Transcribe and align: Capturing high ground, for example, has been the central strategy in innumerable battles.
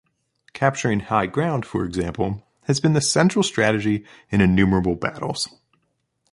Capturing 0.53 1.01
high 1.01 1.27
ground, 1.27 1.63
for 1.63 1.85
example, 1.85 2.43
has 2.63 2.79
been 2.79 2.93
the 2.93 3.01
central 3.01 3.43
strategy 3.43 4.03
in 4.31 4.41
innumerable 4.41 4.95
battles. 4.95 5.47